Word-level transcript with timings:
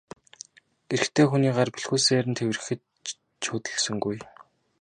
Эрэгтэй 0.93 1.25
хүний 1.27 1.53
гар 1.57 1.69
бэлхүүсээр 1.73 2.25
нь 2.29 2.37
тэврэхэд 2.39 2.81
ч 3.41 3.45
хөдөлсөнгүй. 3.51 4.17